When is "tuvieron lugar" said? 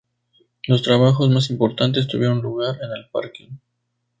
2.07-2.75